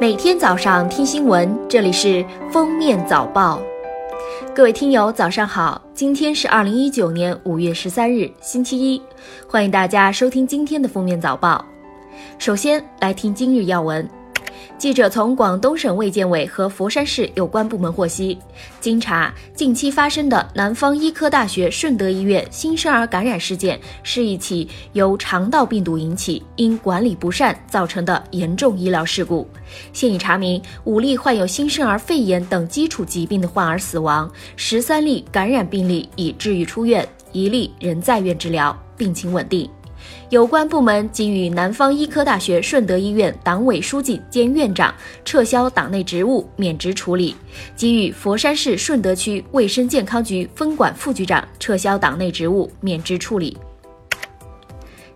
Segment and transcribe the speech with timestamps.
[0.00, 3.60] 每天早上听新闻，这里是封面早报。
[4.54, 5.80] 各位听友，早上好！
[5.94, 9.00] 今天是二零一九年五月十三日，星期一，
[9.48, 11.64] 欢迎大家收听今天的封面早报。
[12.38, 14.08] 首先来听今日要闻。
[14.76, 18.38] 记者从广东省卫健委和佛山市有关部门获悉，
[18.80, 29.48] 经查，近期发生的南方医科大学顺德医院新生儿感染事件是一起由肠道病毒引起、因管理不善造成的严重医疗事故。
[29.92, 39.70] 现已查明五例患有新生儿肺炎等基础疾病的患儿死亡，十三例感染病例已治愈出院，一例仍在院治疗，病情稳定。
[40.30, 44.94] 有关部门给予南方医科大学顺德医院党委书记兼院长
[45.24, 47.36] 撤销党内职务免职处理，
[47.76, 53.56] 给予佛山市顺德区卫生健康局分管副局长撤销党内职务免职处理。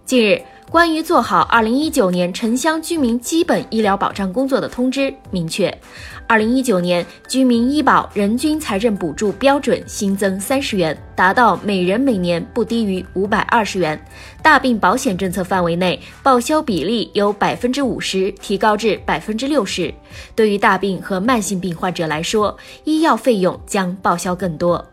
[0.04, 0.42] 近日。
[0.70, 5.74] 关于做好二零一九年城乡居民基本医疗保障工作的通知明确，
[6.26, 13.98] 二零一九年居民医保人均财政补助标准新增三十元，达到每人每年不低于五百二十元。
[14.42, 19.92] 大病保险政策范围内报销比例由百分之五十提高至百分之六十。
[20.36, 24.86] 对于大病和慢性病患者来说，医药费用将报销更多。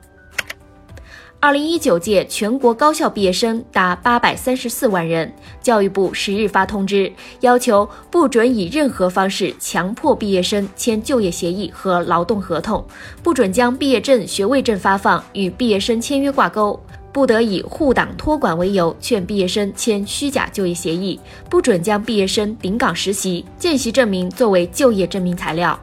[1.40, 12.84] 二零一九届全国高校毕业生达八百三十四万人，教育部十日发通知，要求不准以任何方式强迫毕业生签就业协议和劳动合同，
[13.22, 16.80] 不准将毕业证、学位证发放与毕业生签约挂钩，
[17.14, 25.80] 不得以护党托管为由劝毕业生签虚假就业协议，不准将毕业生顶岗实习、见习证明作为就业证明材料。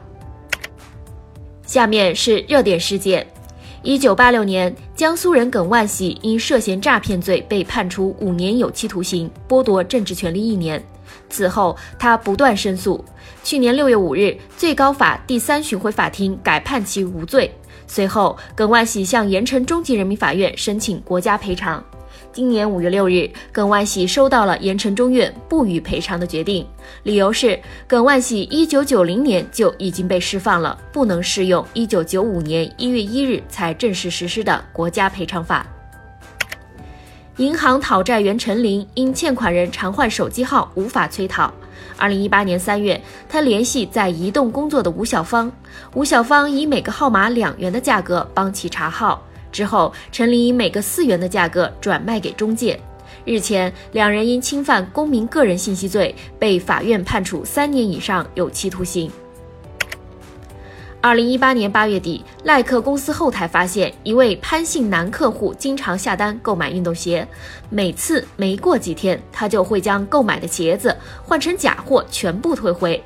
[1.65, 3.25] 下面是热点事件。
[3.85, 10.81] 一九八六年，江苏人耿万喜因涉嫌诈骗罪被判处五年有期徒刑，剥夺政治权利一年。
[11.29, 13.03] 此后，他不断申诉。
[13.43, 17.51] 去年六月五日，最高法第三巡回法庭改判其无罪。
[17.85, 21.83] 随后，耿万喜向盐城中级人民法院申请国家赔偿。
[22.33, 26.67] 今年五月六日，耿万喜收到了盐城中院不予赔偿的决定，
[27.03, 35.63] 理由是耿万喜一九九零年就已经被释放了，不能适用一九九五年一月一日才正式实施的国家赔偿法。
[37.37, 41.53] 银行讨债员陈林因欠款人常换手机号无法催讨，
[41.97, 45.51] 二零一八年三月，他联系在移动工作的吴小芳，
[45.93, 49.23] 吴小芳以每个号码两元的价格帮其查号。
[49.53, 52.77] 之后，陈林以每个四元的价格转卖给中介。
[53.23, 59.09] 日前，两人因侵犯公民个人信息罪，被法院判处三年以上有期徒刑。
[60.99, 67.27] 二零一八年八月底，耐克公司后台发现一位潘姓男客户经常下单购买运动鞋，
[67.69, 73.01] 每次没过几天，他就会将购买的鞋子换成假货，全部退回。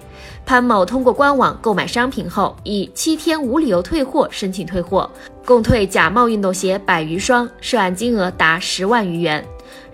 [0.46, 5.10] 潘某通过官网购买商品后，以七天无理由退货申请退货，
[5.48, 9.42] 共退假冒运动鞋百余双，涉案金额达十万余元，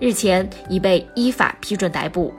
[0.00, 2.34] 日前已被依法批准逮捕。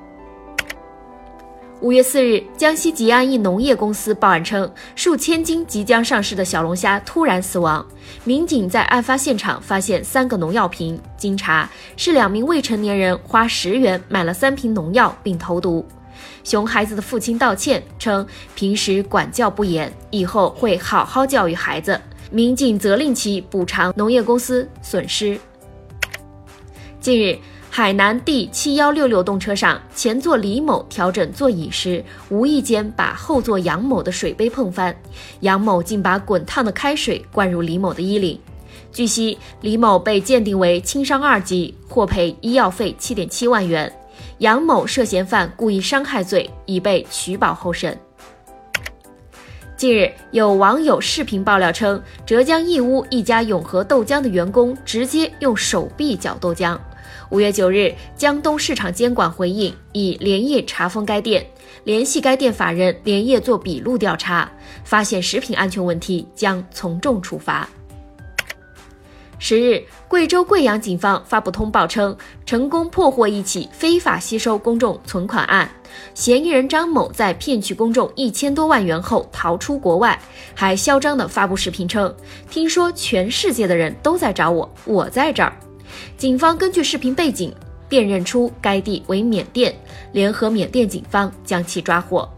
[1.79, 7.85] 五月四日，江西吉安一农业公司报案称，数千斤即将上市的小龙虾突然死亡。
[8.25, 15.87] 民警在案发现场发现三个农药瓶，经查是两名未成年人花十元买了三瓶农药并投毒。
[16.43, 21.97] 熊孩子的父亲道歉称，平时管教不严，以后会好好教育孩子。
[22.31, 25.39] 民警责令其补偿农业公司损失。
[26.99, 27.37] 近日。
[27.67, 34.95] 海南 D 七幺六六动车上，前座李某调整座椅时，无意间把后座杨某的水杯碰翻，
[35.41, 38.39] 杨某竟把滚烫的开水灌入李某的衣领。
[38.93, 43.91] 据悉，李某被鉴定为轻伤二级，获赔医药费七点七万元。
[44.37, 47.99] 杨某涉嫌犯故意伤害罪，已被取保候审。
[49.77, 56.79] 近日，有网友视频爆料称，浙江义乌一家永和豆浆的员工直接用手臂搅豆浆。
[57.29, 61.45] 五月九日，江东市场监管回应，已连夜查封该店，
[61.83, 64.49] 联系该店法人连夜做笔录调查，
[64.85, 67.67] 发现食品安全问题，将从重处罚。
[69.37, 72.15] 十日，贵州贵阳警方发布通报称，
[72.45, 75.69] 成功破获一起非法吸收公众存款案，
[76.13, 80.17] 嫌疑人张某在骗取公众一千多万元后逃出国外，
[80.53, 82.13] 还嚣张地发布视频称
[82.49, 85.53] ：“听说全世界的人都在找我，我在这儿。”
[86.17, 87.53] 警方根据视频背景
[87.87, 89.75] 辨认出该地为缅甸，
[90.11, 92.29] 联合缅甸警方将其抓获。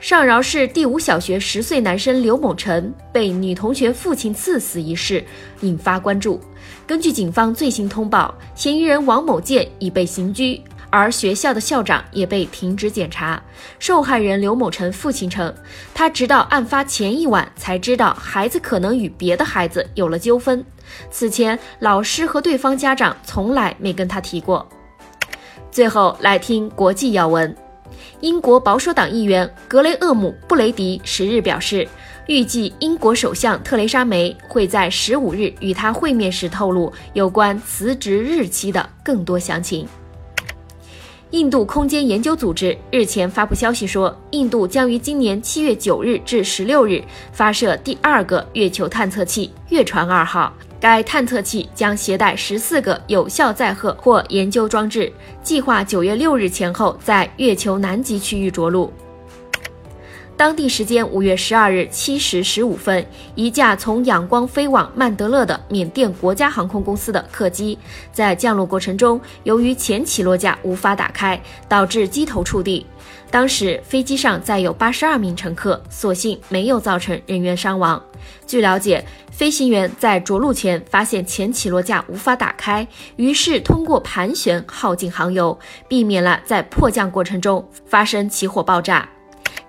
[0.00, 5.22] 上饶市第五小学十岁男生刘某成被女同学父亲刺死一事
[5.60, 6.40] 引发关注。
[6.86, 10.58] 根据警方最新通报，嫌疑人王某建已被刑拘，
[10.88, 13.40] 而学校的校长也被停职检查。
[13.78, 15.54] 受害人刘某成父亲称，
[15.92, 20.64] 他直到案发前一晚才知道孩子可能与别的孩子有了纠纷，
[21.10, 24.66] 此前老师和对方家长从来没跟他提过。
[25.70, 27.54] 最后来听国际要闻。
[28.20, 31.88] 英国保守党议员格雷厄姆·布雷迪十日表示，
[32.26, 39.86] 预计英国首相特蕾莎梅会在十五日与他会面时透露有关辞职日期的更多详情。
[41.32, 47.00] 印度空间研究组织日前发布消息说，印度将于今年七月九日至十六日
[47.32, 50.52] 发射第二个月球探测器“月船二号”。
[50.80, 55.12] 该探测器将携带十四个有效载荷或研究装置，
[55.42, 58.92] 计划九月六日前后在月球南极区域着陆。
[60.40, 63.04] 当地时间五月十二日七时十五分，
[63.34, 67.78] 一架从仰光飞往曼德勒的缅甸国家航空公司的客机
[68.10, 71.38] 在降落过程中，由于前起落架无法打开，
[71.68, 72.86] 导致机头触地。
[73.30, 78.02] 当时飞机上载有八十二名乘客，所幸没有造成人员伤亡。
[78.46, 89.06] 据了解，飞行员在着陆前发现前起落架无法打开，于是通过盘旋耗尽航油，避免了在迫降过程中发生起火爆炸。